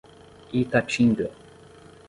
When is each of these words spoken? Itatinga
Itatinga 0.59 1.27